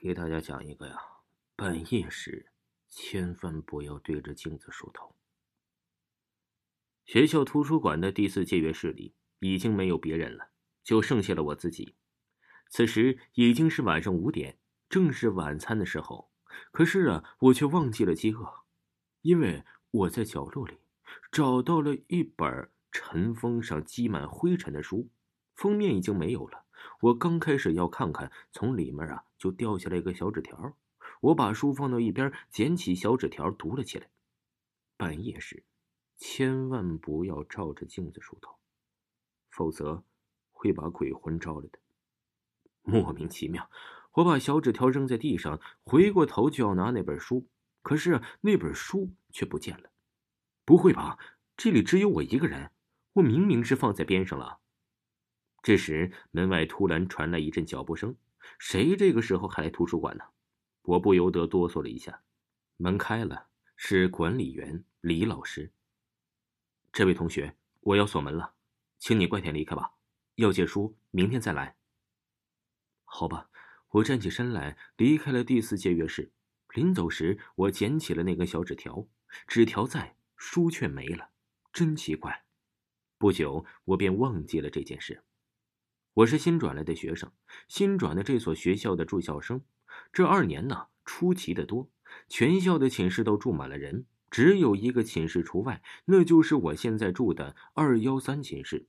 [0.00, 0.96] 给大家讲一个呀，
[1.56, 2.52] 半夜时
[2.88, 5.16] 千万不要对着镜子梳头。
[7.04, 10.50] 学校图书馆的第四借阅室里已经没有别人了，
[10.84, 11.96] 就剩下了我自己。
[12.70, 16.30] 此时已经是晚上五点，正是晚餐的时候。
[16.70, 18.62] 可是啊，我却忘记了饥饿，
[19.22, 20.78] 因为我在角落里
[21.32, 25.10] 找到了一本尘封上积满灰尘的书，
[25.58, 26.64] 封面已经没有了。
[27.00, 30.76] 我刚开始要看看，从里面啊就掉下来一个小纸条。
[31.20, 34.08] 我把书放到一边，捡起小纸条读了起来。
[34.96, 35.64] 半夜时，
[36.16, 38.54] 千万不要照着镜子梳头，
[39.50, 40.04] 否则
[40.52, 41.80] 会把鬼魂招来的。
[42.82, 43.68] 莫名其妙，
[44.12, 47.48] 我把小纸条扔在地上，回过头就要拿那本书，
[47.82, 49.90] 可是那本书却不见了。
[50.64, 51.18] 不会吧？
[51.56, 52.70] 这里只有我一个人？
[53.14, 54.60] 我明明是放在边上了。
[55.62, 58.16] 这时，门外突然传来一阵脚步声。
[58.58, 60.24] 谁这个时候还来图书馆呢？
[60.82, 62.22] 我不由得哆嗦了一下。
[62.76, 65.70] 门开了，是管理员李老师。
[66.92, 68.54] 这位同学，我要锁门了，
[68.98, 69.92] 请你快点离开吧。
[70.36, 71.76] 要借书，明天再来。
[73.04, 73.50] 好吧，
[73.90, 76.32] 我站起身来，离开了第四借阅室。
[76.74, 79.06] 临走时，我捡起了那个小纸条，
[79.46, 81.30] 纸条在，书却没了，
[81.72, 82.44] 真奇怪。
[83.18, 85.24] 不久，我便忘记了这件事。
[86.18, 87.30] 我是新转来的学生，
[87.68, 89.62] 新转的这所学校的住校生。
[90.12, 91.88] 这二年呢，出奇的多，
[92.28, 98.88] 全校的寝室都住满了人，只有一个寝室除外，那就是我现在住的二幺三寝室。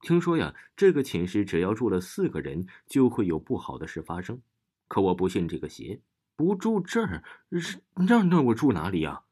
[0.00, 4.42] 听说呀，这个寝室只要住了四个人，就会有不好的事发生。
[4.88, 6.00] 可我不信这个邪，
[6.34, 7.22] 不住这儿，
[7.52, 9.22] 是那那我住哪里呀？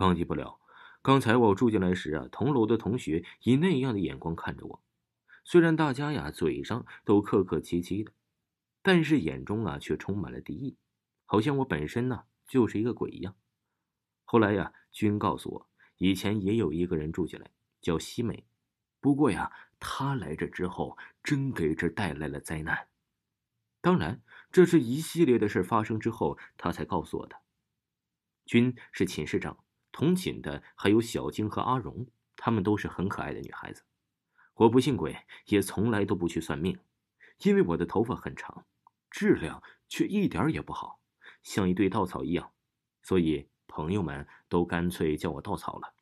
[0.00, 0.58] 忘记不了，
[1.00, 4.83] 刚才我住进来时啊，同楼的同学以那样的眼光看着我。
[5.44, 8.12] 虽然大家呀嘴上都客客气气的，
[8.82, 10.76] 但是眼中啊却充满了敌意，
[11.26, 13.36] 好像我本身呢就是一个鬼一样。
[14.24, 17.50] 后来呀，君告诉我，以前也有一个人住进来，
[17.82, 18.46] 叫西美。
[19.00, 22.88] 不过呀，他来这之后，真给这带来了灾难。
[23.82, 27.36] 当然，这是一系列的事发生之后，他才告诉我的。
[28.46, 29.62] 君是寝室长，
[29.92, 33.82] 同寝的还有小晶和阿荣，她们都是很可爱的女孩子。
[34.54, 35.16] 我不信鬼，
[35.46, 36.78] 也从来都不去算命，
[37.38, 38.64] 因为我的头发很长，
[39.10, 41.00] 质量却一点也不好，
[41.42, 42.52] 像一堆稻草一样，
[43.02, 45.94] 所以朋友们都干脆叫我稻草了。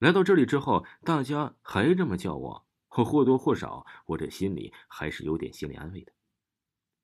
[0.00, 6.12] 来到这里之后，大家还这么叫我，或多或少，我这心里还是有点心理安慰的。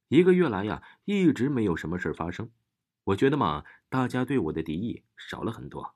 [0.08, 2.50] 一个月来呀，一直没有什么事发生，
[3.04, 5.94] 我觉得嘛，大家对我的敌意少了很多，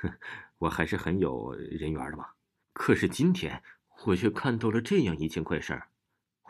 [0.00, 0.10] 哼，
[0.56, 2.30] 我还是很有人缘的嘛。
[2.72, 3.62] 可是今天。
[4.04, 5.88] 我却看到了这样一件怪事儿，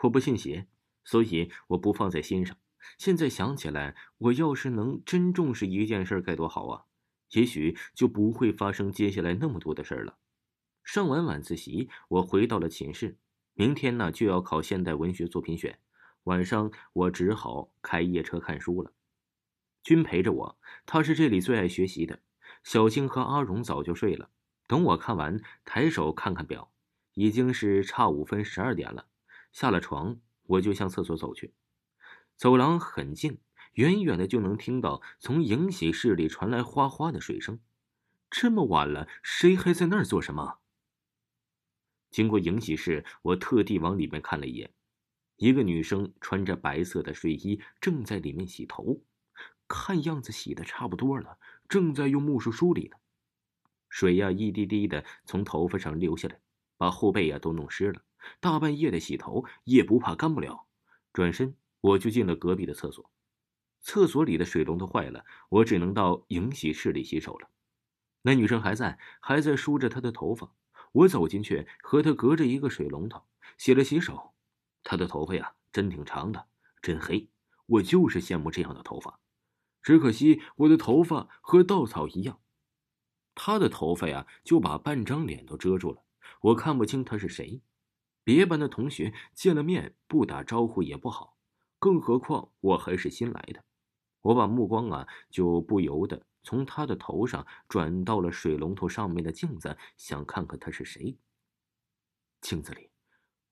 [0.03, 0.67] 我不信邪，
[1.03, 2.55] 所以我不放在心上。
[2.97, 6.83] 现在想起来，我要是能真重视一件事该多好啊！
[7.31, 10.17] 也许就不会发生接下来那么多的事儿了。
[10.83, 13.17] 上完晚自习，我回到了寝室。
[13.53, 15.79] 明天呢就要考现代文学作品选，
[16.23, 18.93] 晚上我只好开夜车看书了。
[19.83, 22.19] 君陪着我，他是这里最爱学习的。
[22.63, 24.29] 小青和阿荣早就睡了。
[24.67, 26.71] 等我看完，抬手看看表。
[27.17, 29.07] 已经是差五分十二点了，
[29.51, 31.55] 下了床我就向厕所走去。
[32.35, 33.39] 走廊很近，
[33.73, 37.59] 远远的就能听到从迎喜室里传来哗哗的水声。
[38.29, 40.59] 这么晚了，谁还在那儿做什么？
[42.11, 44.71] 经过迎喜室，我特地往里面看了一眼，
[45.37, 49.01] 一个女生穿着白色的睡衣，正在里面洗头，
[49.67, 52.97] 看样子洗的差不多了，正在用木梳梳理呢。
[53.89, 56.39] 水呀，一滴滴的从头发上流下来。
[56.77, 58.01] 把后背呀都弄湿了，
[58.39, 60.65] 大半夜的洗头也不怕干不了。
[61.11, 63.11] 转身我就进了隔壁的厕所，
[63.81, 67.49] 厕所里的水龙头坏了，我只能到迎洗室里洗手了。
[68.21, 70.53] 那女生还在，还在梳着她的头发。
[70.91, 73.23] 我走进去，和她隔着一个水龙头
[73.57, 74.33] 洗了洗手。
[74.83, 76.47] 她的头发呀，真挺长的，
[76.81, 77.29] 真黑。
[77.65, 79.19] 我就是羡慕这样的头发，
[79.81, 82.39] 只可惜我的头发和稻草一样。
[83.35, 86.03] 她的头发呀，就把半张脸都遮住了。
[86.41, 87.61] 我看不清他是谁，
[88.23, 91.37] 别班的同学见了面不打招呼也不好，
[91.79, 93.63] 更何况我还是新来的。
[94.21, 101.17] 我把目光啊，就不由得从他的头上转到了水龙头上面的镜子，想看看他是谁。
[102.41, 102.89] 镜子里，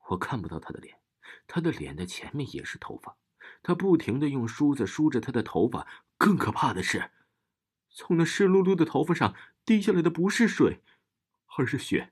[0.10, 1.00] 我看不到他的脸，
[1.48, 3.18] 他的脸的前面也是头发。
[3.62, 5.88] 他不停的用梳子梳着他的头发，
[6.18, 7.12] 更可怕的是，
[7.90, 10.82] 从那湿漉漉的头发上滴下来的不是水，
[11.58, 12.12] 而是血。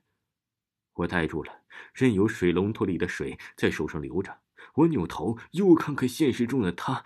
[0.94, 1.62] 我呆住了，
[1.92, 4.40] 任由水龙头里的水在手上流着。
[4.74, 7.04] 我扭头又看看现实中的他，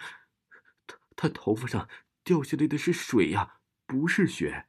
[0.86, 1.88] 他他头发上
[2.22, 4.68] 掉下来的是水呀，不是血。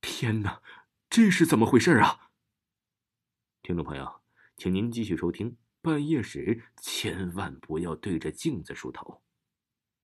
[0.00, 0.62] 天哪，
[1.08, 2.30] 这是怎么回事啊？
[3.62, 4.22] 听众朋友，
[4.56, 5.56] 请您继续收听。
[5.82, 9.22] 半夜时千万不要对着镜子梳头。